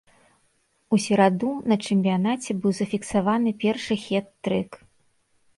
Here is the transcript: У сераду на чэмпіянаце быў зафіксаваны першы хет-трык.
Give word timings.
У 0.95 0.97
сераду 1.03 1.51
на 1.73 1.77
чэмпіянаце 1.85 2.57
быў 2.63 2.71
зафіксаваны 2.79 3.55
першы 3.65 3.95
хет-трык. 4.07 4.71